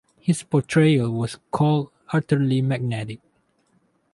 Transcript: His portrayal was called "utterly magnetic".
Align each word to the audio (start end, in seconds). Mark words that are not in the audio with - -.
His 0.19 0.41
portrayal 0.41 1.11
was 1.11 1.37
called 1.51 1.91
"utterly 2.11 2.59
magnetic". 2.63 3.19